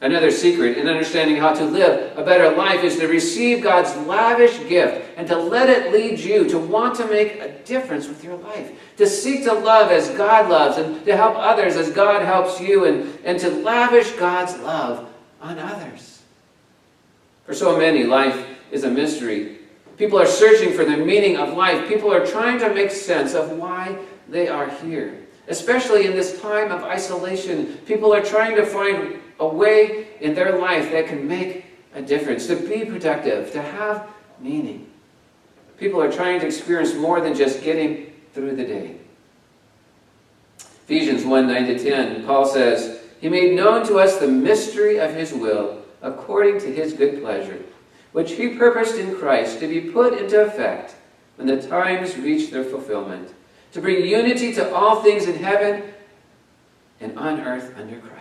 Another 0.00 0.30
secret 0.30 0.78
in 0.78 0.86
understanding 0.86 1.36
how 1.36 1.52
to 1.52 1.64
live 1.64 2.16
a 2.16 2.22
better 2.22 2.56
life 2.56 2.84
is 2.84 2.98
to 2.98 3.08
receive 3.08 3.64
God's 3.64 3.96
lavish 4.06 4.56
gift 4.68 5.04
and 5.16 5.26
to 5.26 5.36
let 5.36 5.68
it 5.68 5.92
lead 5.92 6.20
you 6.20 6.48
to 6.50 6.58
want 6.58 6.94
to 6.96 7.06
make 7.06 7.40
a 7.40 7.58
difference 7.64 8.06
with 8.06 8.22
your 8.22 8.36
life. 8.36 8.70
To 8.98 9.08
seek 9.08 9.42
to 9.44 9.52
love 9.52 9.90
as 9.90 10.10
God 10.10 10.48
loves 10.48 10.76
and 10.78 11.04
to 11.04 11.16
help 11.16 11.34
others 11.36 11.74
as 11.74 11.90
God 11.90 12.22
helps 12.22 12.60
you 12.60 12.84
and, 12.84 13.18
and 13.24 13.40
to 13.40 13.50
lavish 13.50 14.12
God's 14.12 14.56
love 14.60 15.08
on 15.40 15.58
others. 15.58 16.22
For 17.44 17.54
so 17.54 17.76
many, 17.76 18.04
life 18.04 18.46
is 18.70 18.84
a 18.84 18.90
mystery. 18.90 19.58
People 19.96 20.20
are 20.20 20.26
searching 20.26 20.74
for 20.74 20.84
the 20.84 20.96
meaning 20.96 21.38
of 21.38 21.56
life. 21.56 21.88
People 21.88 22.12
are 22.12 22.24
trying 22.24 22.60
to 22.60 22.72
make 22.72 22.92
sense 22.92 23.34
of 23.34 23.50
why 23.50 23.98
they 24.28 24.46
are 24.46 24.70
here. 24.70 25.26
Especially 25.48 26.06
in 26.06 26.12
this 26.12 26.40
time 26.40 26.70
of 26.70 26.84
isolation, 26.84 27.78
people 27.86 28.14
are 28.14 28.22
trying 28.22 28.54
to 28.54 28.64
find 28.64 29.20
a 29.40 29.46
way 29.46 30.08
in 30.20 30.34
their 30.34 30.58
life 30.58 30.90
that 30.92 31.06
can 31.06 31.26
make 31.26 31.64
a 31.94 32.02
difference, 32.02 32.46
to 32.46 32.56
be 32.56 32.84
productive, 32.84 33.52
to 33.52 33.62
have 33.62 34.08
meaning. 34.40 34.86
People 35.78 36.02
are 36.02 36.12
trying 36.12 36.40
to 36.40 36.46
experience 36.46 36.94
more 36.94 37.20
than 37.20 37.34
just 37.34 37.62
getting 37.62 38.12
through 38.34 38.56
the 38.56 38.64
day. 38.64 38.96
Ephesians 40.58 41.24
1 41.24 41.46
9 41.46 41.66
to 41.66 41.78
10, 41.78 42.24
Paul 42.24 42.46
says, 42.46 43.00
He 43.20 43.28
made 43.28 43.54
known 43.54 43.86
to 43.86 43.98
us 43.98 44.18
the 44.18 44.28
mystery 44.28 44.98
of 44.98 45.14
His 45.14 45.32
will 45.32 45.78
according 46.02 46.60
to 46.60 46.72
his 46.72 46.92
good 46.92 47.20
pleasure, 47.20 47.60
which 48.12 48.32
he 48.32 48.56
purposed 48.56 48.96
in 48.96 49.16
Christ 49.16 49.60
to 49.60 49.66
be 49.66 49.80
put 49.80 50.18
into 50.18 50.40
effect 50.40 50.94
when 51.36 51.48
the 51.48 51.60
times 51.60 52.16
reach 52.16 52.50
their 52.50 52.64
fulfillment, 52.64 53.32
to 53.72 53.80
bring 53.80 54.04
unity 54.04 54.52
to 54.54 54.74
all 54.74 55.02
things 55.02 55.26
in 55.26 55.36
heaven 55.36 55.82
and 57.00 57.16
on 57.18 57.40
earth 57.40 57.74
under 57.76 57.98
Christ. 57.98 58.17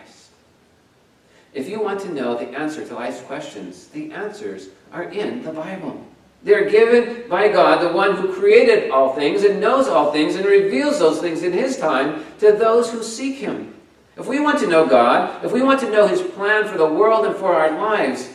If 1.57 1.67
you 1.67 1.81
want 1.81 2.01
to 2.01 2.13
know 2.13 2.37
the 2.37 2.49
answer 2.49 2.85
to 2.85 2.93
life's 2.93 3.21
questions, 3.21 3.87
the 3.87 4.11
answers 4.11 4.69
are 4.93 5.05
in 5.05 5.41
the 5.41 5.51
Bible. 5.51 6.05
They're 6.43 6.69
given 6.69 7.27
by 7.27 7.47
God, 7.47 7.81
the 7.81 7.91
one 7.91 8.15
who 8.15 8.31
created 8.31 8.91
all 8.91 9.15
things 9.15 9.43
and 9.43 9.59
knows 9.59 9.87
all 9.87 10.11
things 10.11 10.35
and 10.35 10.45
reveals 10.45 10.99
those 10.99 11.19
things 11.19 11.41
in 11.41 11.51
his 11.51 11.77
time 11.77 12.23
to 12.37 12.51
those 12.51 12.91
who 12.91 13.01
seek 13.01 13.37
him. 13.37 13.73
If 14.17 14.27
we 14.27 14.39
want 14.39 14.59
to 14.59 14.67
know 14.67 14.85
God, 14.85 15.43
if 15.43 15.51
we 15.51 15.63
want 15.63 15.79
to 15.79 15.89
know 15.89 16.07
His 16.07 16.21
plan 16.21 16.67
for 16.67 16.77
the 16.77 16.85
world 16.85 17.25
and 17.25 17.35
for 17.35 17.55
our 17.55 17.71
lives, 17.71 18.29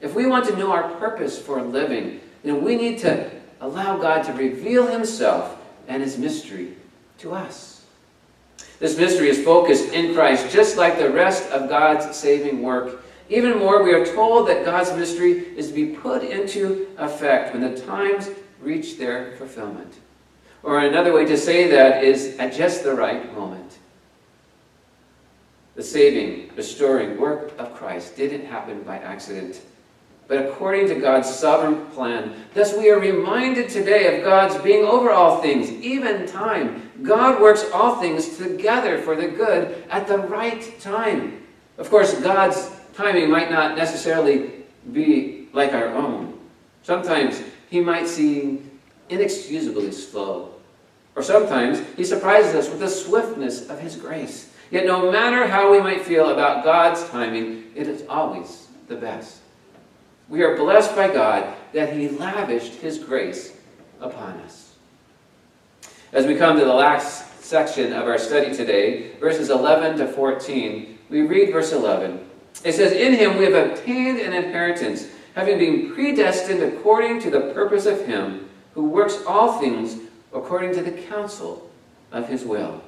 if 0.00 0.14
we 0.14 0.26
want 0.26 0.46
to 0.46 0.56
know 0.56 0.70
our 0.70 0.88
purpose 0.98 1.36
for 1.36 1.60
living, 1.60 2.20
then 2.44 2.62
we 2.62 2.76
need 2.76 2.98
to 3.00 3.28
allow 3.60 3.98
God 3.98 4.22
to 4.22 4.32
reveal 4.34 4.86
Himself 4.86 5.58
and 5.88 6.00
His 6.00 6.16
mystery 6.16 6.74
to 7.18 7.32
us. 7.32 7.77
This 8.78 8.96
mystery 8.96 9.28
is 9.28 9.44
focused 9.44 9.92
in 9.92 10.14
Christ, 10.14 10.50
just 10.50 10.76
like 10.76 10.98
the 10.98 11.10
rest 11.10 11.50
of 11.50 11.68
God's 11.68 12.16
saving 12.16 12.62
work. 12.62 13.02
Even 13.28 13.58
more, 13.58 13.82
we 13.82 13.92
are 13.92 14.06
told 14.06 14.48
that 14.48 14.64
God's 14.64 14.92
mystery 14.96 15.32
is 15.56 15.68
to 15.68 15.74
be 15.74 15.86
put 15.86 16.22
into 16.22 16.88
effect 16.96 17.52
when 17.52 17.62
the 17.62 17.80
times 17.80 18.30
reach 18.60 18.96
their 18.96 19.36
fulfillment. 19.36 19.94
Or 20.62 20.78
another 20.78 21.12
way 21.12 21.24
to 21.26 21.36
say 21.36 21.68
that 21.68 22.02
is 22.02 22.36
at 22.38 22.52
just 22.52 22.84
the 22.84 22.94
right 22.94 23.34
moment. 23.34 23.78
The 25.74 25.82
saving, 25.82 26.50
restoring 26.56 27.20
work 27.20 27.52
of 27.58 27.74
Christ 27.74 28.16
didn't 28.16 28.46
happen 28.46 28.82
by 28.82 28.98
accident, 28.98 29.60
but 30.28 30.44
according 30.44 30.86
to 30.88 30.94
God's 30.94 31.34
sovereign 31.34 31.86
plan. 31.86 32.34
Thus, 32.52 32.76
we 32.76 32.90
are 32.90 33.00
reminded 33.00 33.70
today 33.70 34.14
of 34.14 34.24
God's 34.24 34.58
being 34.62 34.84
over 34.84 35.10
all 35.10 35.40
things, 35.40 35.70
even 35.70 36.26
time. 36.26 36.90
God 37.02 37.40
works 37.40 37.64
all 37.72 37.96
things 37.96 38.36
together 38.36 39.00
for 39.00 39.16
the 39.16 39.28
good 39.28 39.84
at 39.88 40.06
the 40.06 40.18
right 40.18 40.78
time. 40.80 41.46
Of 41.78 41.88
course, 41.88 42.20
God's 42.20 42.70
timing 42.92 43.30
might 43.30 43.50
not 43.50 43.76
necessarily 43.76 44.64
be 44.92 45.48
like 45.54 45.72
our 45.72 45.88
own. 45.88 46.38
Sometimes 46.82 47.42
He 47.70 47.80
might 47.80 48.06
seem 48.06 48.70
inexcusably 49.08 49.92
slow. 49.92 50.54
Or 51.16 51.22
sometimes 51.22 51.80
He 51.96 52.04
surprises 52.04 52.54
us 52.54 52.68
with 52.68 52.80
the 52.80 52.88
swiftness 52.88 53.70
of 53.70 53.80
His 53.80 53.96
grace. 53.96 54.52
Yet 54.70 54.84
no 54.84 55.10
matter 55.10 55.46
how 55.46 55.72
we 55.72 55.80
might 55.80 56.02
feel 56.02 56.30
about 56.30 56.64
God's 56.64 57.08
timing, 57.08 57.72
it 57.74 57.88
is 57.88 58.04
always 58.10 58.68
the 58.88 58.96
best. 58.96 59.38
We 60.28 60.42
are 60.42 60.56
blessed 60.56 60.94
by 60.94 61.08
God 61.08 61.54
that 61.72 61.92
He 61.92 62.08
lavished 62.08 62.74
His 62.74 62.98
grace 62.98 63.56
upon 64.00 64.34
us. 64.40 64.74
As 66.12 66.26
we 66.26 66.36
come 66.36 66.58
to 66.58 66.64
the 66.64 66.72
last 66.72 67.42
section 67.42 67.92
of 67.92 68.06
our 68.06 68.18
study 68.18 68.54
today, 68.54 69.12
verses 69.20 69.50
11 69.50 69.98
to 69.98 70.08
14, 70.08 70.98
we 71.08 71.22
read 71.22 71.52
verse 71.52 71.72
11. 71.72 72.26
It 72.64 72.72
says, 72.72 72.92
In 72.92 73.14
Him 73.14 73.38
we 73.38 73.44
have 73.44 73.70
obtained 73.70 74.18
an 74.18 74.32
inheritance, 74.32 75.08
having 75.34 75.58
been 75.58 75.94
predestined 75.94 76.62
according 76.62 77.20
to 77.20 77.30
the 77.30 77.52
purpose 77.52 77.86
of 77.86 78.06
Him 78.06 78.48
who 78.74 78.84
works 78.84 79.22
all 79.26 79.58
things 79.60 79.96
according 80.32 80.74
to 80.74 80.82
the 80.82 80.92
counsel 80.92 81.70
of 82.12 82.28
His 82.28 82.44
will 82.44 82.82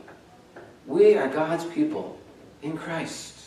we 0.90 1.16
are 1.16 1.28
God's 1.28 1.64
people 1.64 2.18
in 2.62 2.76
Christ. 2.76 3.39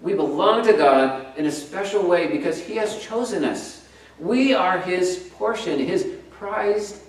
We 0.00 0.14
belong 0.14 0.64
to 0.66 0.72
God 0.72 1.26
in 1.36 1.46
a 1.46 1.50
special 1.50 2.06
way 2.06 2.26
because 2.26 2.60
He 2.60 2.76
has 2.76 3.02
chosen 3.02 3.44
us. 3.44 3.86
We 4.18 4.54
are 4.54 4.78
His 4.78 5.30
portion, 5.34 5.78
His 5.78 6.14
prized 6.30 7.02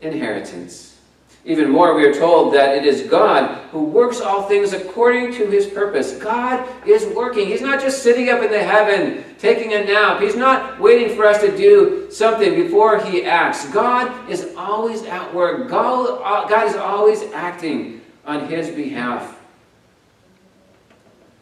inheritance. 0.00 0.98
Even 1.46 1.68
more, 1.68 1.94
we 1.94 2.06
are 2.06 2.14
told 2.14 2.54
that 2.54 2.74
it 2.74 2.86
is 2.86 3.02
God 3.02 3.68
who 3.68 3.84
works 3.84 4.20
all 4.22 4.48
things 4.48 4.72
according 4.72 5.34
to 5.34 5.46
His 5.46 5.66
purpose. 5.66 6.16
God 6.18 6.66
is 6.86 7.04
working. 7.14 7.46
He's 7.48 7.60
not 7.60 7.80
just 7.80 8.02
sitting 8.02 8.30
up 8.30 8.42
in 8.42 8.50
the 8.50 8.62
heaven 8.62 9.24
taking 9.38 9.74
a 9.74 9.84
nap. 9.84 10.22
He's 10.22 10.36
not 10.36 10.80
waiting 10.80 11.14
for 11.14 11.26
us 11.26 11.40
to 11.42 11.54
do 11.54 12.10
something 12.10 12.54
before 12.54 12.98
He 13.04 13.24
acts. 13.24 13.68
God 13.70 14.30
is 14.30 14.54
always 14.56 15.02
at 15.02 15.34
work. 15.34 15.68
God, 15.68 16.20
uh, 16.22 16.48
God 16.48 16.66
is 16.66 16.76
always 16.76 17.22
acting 17.34 18.00
on 18.26 18.48
his 18.48 18.70
behalf. 18.70 19.33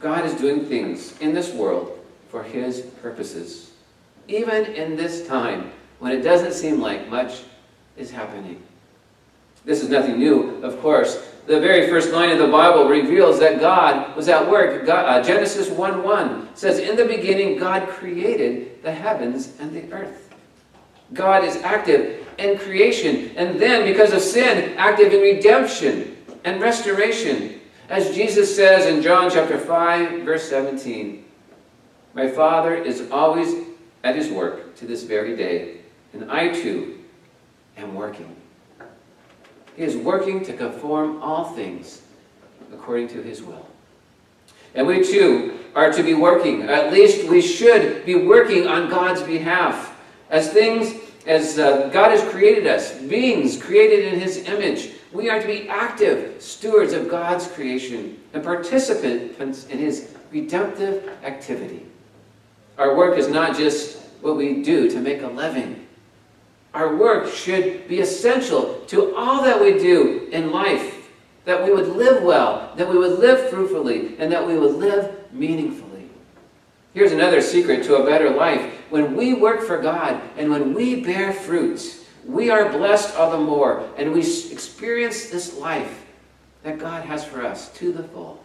God 0.03 0.27
is 0.27 0.35
doing 0.35 0.67
things 0.67 1.19
in 1.21 1.33
this 1.33 1.55
world 1.55 1.99
for 2.29 2.43
his 2.43 2.81
purposes. 3.01 3.71
Even 4.27 4.67
in 4.67 4.97
this 4.97 5.27
time 5.29 5.71
when 6.01 6.11
it 6.11 6.23
doesn't 6.23 6.53
seem 6.53 6.81
like 6.81 7.09
much 7.09 7.43
is 7.97 8.11
happening. 8.11 8.61
This 9.65 9.81
is 9.81 9.89
nothing 9.89 10.19
new, 10.19 10.61
of 10.65 10.81
course. 10.81 11.31
The 11.47 11.61
very 11.61 11.89
first 11.89 12.13
line 12.13 12.31
of 12.31 12.39
the 12.39 12.49
Bible 12.49 12.89
reveals 12.89 13.39
that 13.39 13.61
God 13.61 14.17
was 14.17 14.29
at 14.29 14.49
work. 14.51 14.85
God, 14.85 15.07
uh, 15.07 15.25
Genesis 15.25 15.69
1.1 15.69 16.57
says, 16.57 16.81
In 16.81 16.97
the 16.97 17.05
beginning 17.05 17.59
God 17.59 17.89
created 17.89 18.83
the 18.83 18.93
heavens 18.93 19.53
and 19.61 19.73
the 19.73 19.93
earth. 19.93 20.35
God 21.13 21.45
is 21.45 21.57
active 21.59 22.27
in 22.39 22.59
creation, 22.59 23.31
and 23.37 23.61
then, 23.61 23.85
because 23.85 24.13
of 24.13 24.21
sin, 24.21 24.75
active 24.77 25.13
in 25.13 25.21
redemption 25.21 26.17
and 26.45 26.61
restoration. 26.61 27.61
As 27.93 28.15
Jesus 28.15 28.57
says 28.57 28.87
in 28.87 29.03
John 29.03 29.31
chapter 29.31 29.59
5, 29.59 30.23
verse 30.23 30.49
17, 30.49 31.27
My 32.15 32.27
Father 32.27 32.75
is 32.75 33.11
always 33.11 33.67
at 34.03 34.17
his 34.17 34.31
work 34.31 34.75
to 34.77 34.87
this 34.87 35.03
very 35.03 35.37
day, 35.37 35.77
and 36.15 36.31
I 36.31 36.49
too 36.49 37.01
am 37.77 37.95
working. 37.95 38.35
He 39.77 39.83
is 39.83 39.95
working 39.95 40.43
to 40.47 40.55
conform 40.55 41.23
all 41.23 41.53
things 41.53 42.01
according 42.73 43.09
to 43.09 43.23
his 43.23 43.43
will. 43.43 43.69
And 44.75 44.87
we 44.87 45.05
too 45.05 45.59
are 45.75 45.93
to 45.93 46.03
be 46.03 46.15
working, 46.15 46.63
at 46.63 46.95
least 46.95 47.29
we 47.29 47.43
should 47.43 48.07
be 48.07 48.15
working 48.15 48.67
on 48.67 48.89
God's 48.89 49.23
behalf. 49.23 49.95
As 50.31 50.51
things, 50.51 50.95
as 51.27 51.59
uh, 51.59 51.91
God 51.93 52.11
has 52.11 52.27
created 52.33 52.67
us, 52.67 52.99
beings 53.03 53.63
created 53.63 54.11
in 54.11 54.19
his 54.19 54.49
image, 54.49 54.93
We 55.13 55.29
are 55.29 55.41
to 55.41 55.47
be 55.47 55.69
active 55.69 56.41
stewards 56.41 56.93
of 56.93 57.09
God's 57.09 57.47
creation 57.47 58.19
and 58.33 58.43
participants 58.43 59.67
in 59.67 59.79
his 59.79 60.15
redemptive 60.31 61.09
activity. 61.23 61.87
Our 62.79 62.97
work 62.97 63.19
is 63.19 63.29
not 63.29 63.57
just 63.57 63.99
what 64.23 64.37
we 64.37 64.63
do 64.63 64.89
to 64.91 65.01
make 65.01 65.23
a 65.23 65.27
living. 65.27 65.87
Our 66.73 66.97
work 66.97 67.31
should 67.33 67.87
be 67.87 68.01
essential 68.01 68.81
to 68.87 69.15
all 69.15 69.43
that 69.43 69.61
we 69.61 69.79
do 69.79 70.29
in 70.33 70.51
life 70.51 71.03
that 71.45 71.65
we 71.65 71.73
would 71.73 71.89
live 71.89 72.23
well, 72.23 72.73
that 72.77 72.89
we 72.89 72.97
would 72.97 73.19
live 73.19 73.51
fruitfully, 73.51 74.17
and 74.19 74.31
that 74.31 74.47
we 74.47 74.57
would 74.57 74.77
live 74.77 75.33
meaningfully. 75.33 76.09
Here's 76.95 77.13
another 77.13 77.41
secret 77.41 77.83
to 77.85 77.97
a 77.97 78.07
better 78.07 78.31
life. 78.31 78.61
When 78.91 79.17
we 79.17 79.35
work 79.35 79.63
for 79.63 79.79
God 79.79 80.21
and 80.37 80.51
when 80.51 80.75
we 80.75 81.03
bear 81.03 81.33
fruits, 81.33 82.02
we 82.25 82.51
are 82.51 82.71
blessed 82.71 83.17
all 83.17 83.31
the 83.31 83.39
more, 83.39 83.89
and 83.97 84.13
we 84.13 84.21
experience 84.21 85.31
this 85.31 85.57
life 85.59 86.05
that 86.63 86.79
God 86.79 87.05
has 87.05 87.25
for 87.25 87.45
us 87.45 87.73
to 87.75 87.93
the 87.93 88.05
full. 88.05 88.43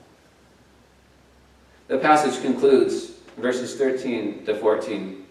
The 1.88 1.98
passage 1.98 2.42
concludes, 2.42 3.12
verses 3.38 3.76
13 3.76 4.46
to 4.46 4.58
14. 4.58 5.26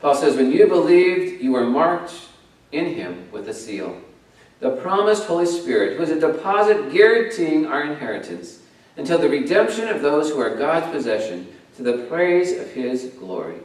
Paul 0.00 0.14
says, 0.14 0.36
When 0.36 0.50
you 0.50 0.66
believed, 0.66 1.42
you 1.42 1.52
were 1.52 1.66
marked 1.66 2.14
in 2.70 2.94
him 2.94 3.28
with 3.30 3.48
a 3.48 3.54
seal 3.54 4.00
the 4.62 4.70
promised 4.70 5.24
Holy 5.24 5.44
Spirit, 5.44 5.96
who 5.96 6.04
is 6.04 6.10
a 6.10 6.20
deposit 6.20 6.92
guaranteeing 6.92 7.66
our 7.66 7.82
inheritance 7.82 8.60
until 8.96 9.18
the 9.18 9.28
redemption 9.28 9.88
of 9.88 10.02
those 10.02 10.30
who 10.30 10.40
are 10.40 10.56
God's 10.56 10.86
possession 10.92 11.48
to 11.76 11.82
the 11.82 12.06
praise 12.08 12.56
of 12.56 12.70
his 12.70 13.06
glory. 13.18 13.56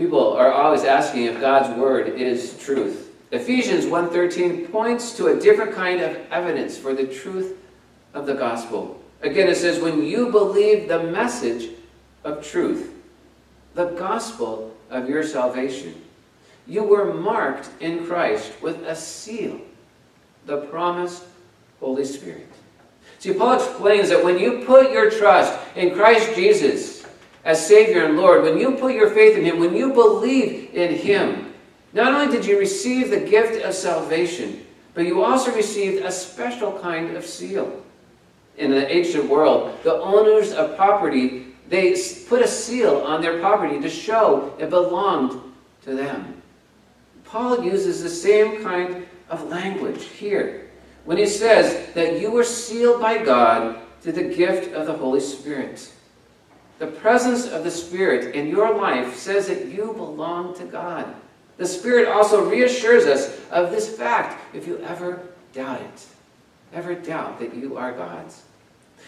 People 0.00 0.32
are 0.32 0.50
always 0.50 0.84
asking 0.84 1.26
if 1.26 1.42
God's 1.42 1.78
word 1.78 2.08
is 2.08 2.56
truth. 2.56 3.14
Ephesians 3.32 3.84
1.13 3.84 4.72
points 4.72 5.14
to 5.18 5.26
a 5.26 5.38
different 5.38 5.74
kind 5.74 6.00
of 6.00 6.16
evidence 6.30 6.78
for 6.78 6.94
the 6.94 7.06
truth 7.06 7.58
of 8.14 8.24
the 8.24 8.32
gospel. 8.32 8.98
Again, 9.20 9.46
it 9.46 9.56
says, 9.58 9.78
when 9.78 10.02
you 10.02 10.30
believe 10.30 10.88
the 10.88 11.02
message 11.02 11.72
of 12.24 12.42
truth, 12.42 12.94
the 13.74 13.88
gospel 13.90 14.74
of 14.88 15.06
your 15.06 15.22
salvation, 15.22 16.00
you 16.66 16.82
were 16.82 17.12
marked 17.12 17.68
in 17.80 18.06
Christ 18.06 18.52
with 18.62 18.82
a 18.86 18.96
seal, 18.96 19.60
the 20.46 20.62
promised 20.62 21.24
Holy 21.78 22.06
Spirit. 22.06 22.48
See, 23.18 23.34
Paul 23.34 23.56
explains 23.56 24.08
that 24.08 24.24
when 24.24 24.38
you 24.38 24.64
put 24.64 24.92
your 24.92 25.10
trust 25.10 25.58
in 25.76 25.94
Christ 25.94 26.34
Jesus 26.34 26.99
as 27.44 27.66
Savior 27.66 28.04
and 28.04 28.16
Lord, 28.16 28.42
when 28.42 28.58
you 28.58 28.72
put 28.72 28.94
your 28.94 29.10
faith 29.10 29.36
in 29.36 29.44
Him, 29.44 29.58
when 29.58 29.74
you 29.74 29.92
believe 29.92 30.74
in 30.74 30.94
Him, 30.94 31.54
not 31.92 32.12
only 32.12 32.34
did 32.34 32.44
you 32.44 32.58
receive 32.58 33.10
the 33.10 33.20
gift 33.20 33.64
of 33.64 33.74
salvation, 33.74 34.64
but 34.94 35.06
you 35.06 35.22
also 35.22 35.54
received 35.54 36.04
a 36.04 36.12
special 36.12 36.78
kind 36.80 37.16
of 37.16 37.24
seal. 37.24 37.82
In 38.58 38.70
the 38.70 38.92
ancient 38.94 39.28
world, 39.28 39.78
the 39.82 39.94
owners 39.94 40.52
of 40.52 40.76
property, 40.76 41.46
they 41.68 41.92
put 42.28 42.42
a 42.42 42.48
seal 42.48 42.98
on 42.98 43.22
their 43.22 43.40
property 43.40 43.80
to 43.80 43.88
show 43.88 44.54
it 44.58 44.70
belonged 44.70 45.40
to 45.82 45.94
them. 45.94 46.42
Paul 47.24 47.64
uses 47.64 48.02
the 48.02 48.10
same 48.10 48.62
kind 48.62 49.06
of 49.30 49.48
language 49.48 50.04
here 50.04 50.68
when 51.04 51.16
he 51.16 51.26
says 51.26 51.94
that 51.94 52.20
you 52.20 52.30
were 52.30 52.44
sealed 52.44 53.00
by 53.00 53.18
God 53.18 53.80
through 54.00 54.12
the 54.12 54.34
gift 54.34 54.74
of 54.74 54.86
the 54.86 54.92
Holy 54.92 55.20
Spirit. 55.20 55.92
The 56.80 56.86
presence 56.86 57.46
of 57.46 57.62
the 57.62 57.70
Spirit 57.70 58.34
in 58.34 58.48
your 58.48 58.74
life 58.74 59.14
says 59.14 59.48
that 59.48 59.66
you 59.66 59.92
belong 59.92 60.54
to 60.54 60.64
God. 60.64 61.06
The 61.58 61.66
Spirit 61.66 62.08
also 62.08 62.48
reassures 62.48 63.04
us 63.04 63.38
of 63.50 63.70
this 63.70 63.94
fact 63.94 64.42
if 64.54 64.66
you 64.66 64.78
ever 64.78 65.20
doubt 65.52 65.82
it, 65.82 66.06
ever 66.72 66.94
doubt 66.94 67.38
that 67.38 67.54
you 67.54 67.76
are 67.76 67.92
God's. 67.92 68.44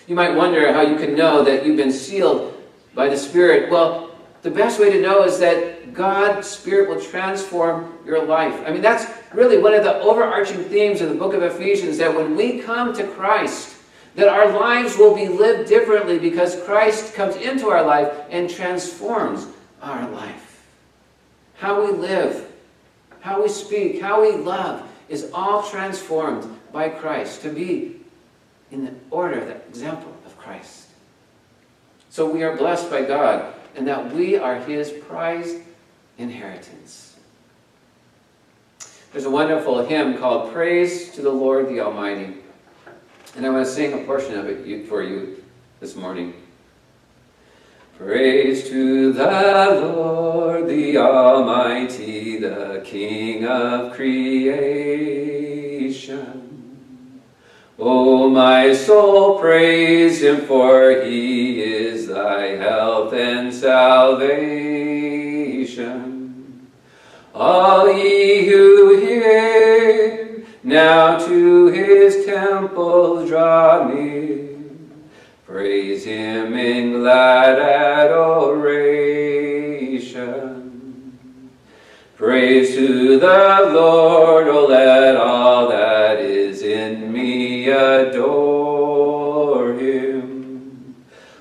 You 0.07 0.15
might 0.15 0.35
wonder 0.35 0.71
how 0.71 0.83
you 0.83 0.97
can 0.97 1.15
know 1.15 1.43
that 1.45 1.65
you've 1.65 1.79
been 1.79 1.93
sealed 1.93 2.63
by 2.95 3.09
the 3.09 3.17
Spirit. 3.17 3.71
Well, 3.71 4.11
the 4.43 4.51
best 4.51 4.79
way 4.79 4.91
to 4.91 5.01
know 5.01 5.23
is 5.25 5.39
that 5.39 5.95
God's 5.95 6.47
Spirit 6.47 6.91
will 6.91 7.01
transform 7.01 7.97
your 8.05 8.23
life. 8.23 8.63
I 8.67 8.71
mean, 8.71 8.83
that's 8.83 9.11
really 9.33 9.57
one 9.57 9.73
of 9.73 9.83
the 9.83 9.99
overarching 10.01 10.63
themes 10.65 11.01
of 11.01 11.09
the 11.09 11.15
book 11.15 11.33
of 11.33 11.43
Ephesians, 11.43 11.97
that 11.97 12.15
when 12.15 12.37
we 12.37 12.59
come 12.59 12.93
to 12.93 13.07
Christ, 13.07 13.72
that 14.15 14.29
our 14.29 14.53
lives 14.53 14.97
will 14.97 15.15
be 15.15 15.29
lived 15.29 15.69
differently 15.69 16.19
because 16.19 16.61
Christ 16.63 17.15
comes 17.15 17.37
into 17.37 17.69
our 17.69 17.83
life 17.83 18.13
and 18.31 18.49
transforms 18.49 19.47
our 19.81 20.09
life. 20.11 20.65
How 21.59 21.85
we 21.85 21.93
live, 21.93 22.51
how 23.21 23.43
we 23.43 23.49
speak, 23.49 24.01
how 24.01 24.21
we 24.23 24.33
love 24.33 24.87
is 25.09 25.31
all 25.33 25.63
transformed 25.63 26.59
by 26.73 26.89
Christ 26.89 27.43
to 27.43 27.51
be 27.51 28.01
in 28.71 28.85
the 28.85 28.93
order, 29.11 29.45
the 29.45 29.57
example 29.69 30.15
of 30.27 30.37
Christ. 30.39 30.89
So 32.11 32.29
we 32.29 32.43
are 32.43 32.57
blessed 32.57 32.91
by 32.91 33.05
God 33.05 33.55
and 33.75 33.87
that 33.89 34.13
we 34.13 34.37
are 34.37 34.59
his 34.59 34.91
prized 34.91 35.59
inheritance. 36.19 37.17
There's 39.13 39.25
a 39.25 39.31
wonderful 39.31 39.85
hymn 39.85 40.19
called 40.19 40.53
Praise 40.53 41.13
to 41.13 41.23
the 41.23 41.31
Lord 41.31 41.69
the 41.69 41.81
Almighty. 41.81 42.37
And 43.35 43.47
I 43.47 43.49
want 43.49 43.65
to 43.65 43.73
sing 43.73 43.95
a 43.95 44.05
portion 44.05 44.39
of 44.39 44.47
it 44.47 44.87
for 44.87 45.03
you 45.03 45.43
this 45.81 45.97
morning. 45.97 46.35
Praise 47.97 48.69
to 48.69 49.11
the 49.15 49.81
Lord 49.81 50.69
the 50.69 50.99
Almighty, 50.99 52.39
the 52.39 52.83
King 52.85 53.47
of 53.47 53.95
creation. 53.95 54.83
O 57.79 58.29
my 58.29 58.75
soul, 58.75 59.39
praise 59.39 60.21
him, 60.23 60.43
for 60.43 61.03
he 61.03 61.63
is 61.63 62.09
thy 62.09 62.49
health 62.57 63.15
and 63.15 63.55
salvation. 63.55 64.29
All 67.35 67.91
ye 67.91 68.47
who 68.47 69.01
hear, 69.01 70.22
now 70.65 71.19
to 71.19 71.67
his 71.67 72.25
temple 72.25 73.27
draw 73.27 73.89
near. 73.89 74.49
Praise 75.47 76.05
him 76.05 76.55
in 76.55 76.93
glad 76.93 77.59
adoration. 77.59 78.63
Praise 82.17 82.75
to 82.77 83.19
the 83.19 83.71
Lord, 83.75 84.47
O 84.49 84.67
let 84.67 85.17
all 85.17 85.69
that 85.69 86.21
is 86.21 86.63
in 86.63 87.13
me 87.13 87.69
adore 87.69 88.23
him. 89.75 90.95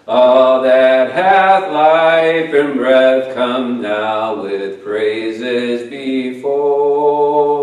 All 0.08 0.64
that 0.64 1.12
hath 1.12 1.72
life 1.72 2.54
and 2.54 2.74
breath 2.74 3.36
come 3.36 3.82
now 3.82 4.42
with 4.42 4.84
praises 4.84 5.90
before. 5.90 7.61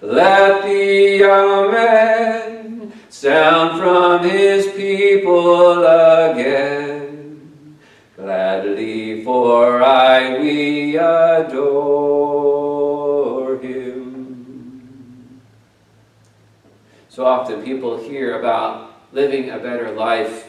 Let 0.00 0.62
the 0.62 1.24
Amen 1.24 2.92
sound 3.08 3.80
from 3.80 4.22
his 4.28 4.68
people 4.68 5.84
again. 5.84 7.76
Gladly 8.14 9.24
for 9.24 9.82
I 9.82 10.38
we 10.38 10.96
adore 10.96 11.88
him. 13.58 15.40
So 17.08 17.26
often 17.26 17.64
people 17.64 17.96
hear 17.98 18.38
about 18.38 18.92
living 19.12 19.50
a 19.50 19.58
better 19.58 19.90
life 19.90 20.48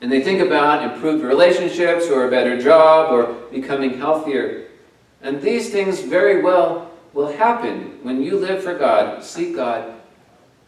and 0.00 0.10
they 0.10 0.22
think 0.22 0.40
about 0.40 0.90
improved 0.90 1.22
relationships 1.22 2.08
or 2.08 2.26
a 2.26 2.30
better 2.30 2.58
job 2.58 3.12
or 3.12 3.34
becoming 3.50 3.98
healthier. 3.98 4.68
And 5.22 5.42
these 5.42 5.70
things 5.70 6.00
very 6.00 6.42
well 6.42 6.90
will 7.14 7.32
happen 7.32 7.98
when 8.02 8.22
you 8.22 8.36
live 8.36 8.62
for 8.62 8.76
God, 8.76 9.24
seek 9.24 9.56
God, 9.56 9.94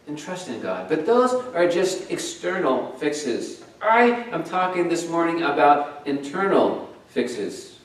and 0.07 0.17
trust 0.17 0.47
in 0.47 0.61
God. 0.61 0.89
But 0.89 1.05
those 1.05 1.33
are 1.53 1.67
just 1.67 2.09
external 2.09 2.93
fixes. 2.93 3.63
I 3.81 4.05
am 4.31 4.43
talking 4.43 4.89
this 4.89 5.07
morning 5.09 5.43
about 5.43 6.07
internal 6.07 6.89
fixes. 7.09 7.79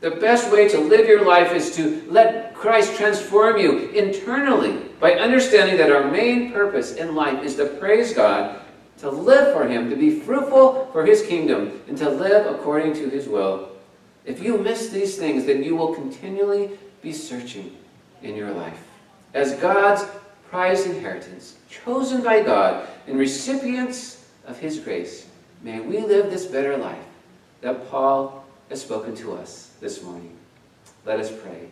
The 0.00 0.10
best 0.10 0.52
way 0.52 0.68
to 0.68 0.78
live 0.78 1.08
your 1.08 1.24
life 1.24 1.52
is 1.52 1.74
to 1.76 2.04
let 2.08 2.54
Christ 2.54 2.96
transform 2.96 3.56
you 3.56 3.88
internally 3.90 4.76
by 5.00 5.14
understanding 5.14 5.78
that 5.78 5.90
our 5.90 6.10
main 6.10 6.52
purpose 6.52 6.96
in 6.96 7.14
life 7.14 7.42
is 7.42 7.56
to 7.56 7.66
praise 7.66 8.12
God 8.12 8.60
to 9.02 9.10
live 9.10 9.52
for 9.52 9.66
Him, 9.66 9.90
to 9.90 9.96
be 9.96 10.20
fruitful 10.20 10.88
for 10.92 11.04
His 11.04 11.26
kingdom, 11.26 11.80
and 11.88 11.98
to 11.98 12.08
live 12.08 12.46
according 12.46 12.94
to 12.94 13.08
His 13.08 13.26
will. 13.26 13.68
If 14.24 14.40
you 14.40 14.58
miss 14.58 14.90
these 14.90 15.16
things, 15.16 15.44
then 15.44 15.64
you 15.64 15.74
will 15.74 15.92
continually 15.92 16.78
be 17.02 17.12
searching 17.12 17.76
in 18.22 18.36
your 18.36 18.52
life. 18.52 18.86
As 19.34 19.54
God's 19.56 20.04
prized 20.50 20.86
inheritance, 20.86 21.56
chosen 21.68 22.22
by 22.22 22.42
God, 22.42 22.86
and 23.06 23.18
recipients 23.18 24.28
of 24.46 24.58
His 24.58 24.78
grace, 24.78 25.26
may 25.62 25.80
we 25.80 25.98
live 25.98 26.30
this 26.30 26.46
better 26.46 26.76
life 26.76 27.04
that 27.60 27.88
Paul 27.90 28.44
has 28.68 28.82
spoken 28.82 29.14
to 29.16 29.34
us 29.34 29.70
this 29.80 30.02
morning. 30.02 30.36
Let 31.04 31.20
us 31.20 31.30
pray. 31.30 31.68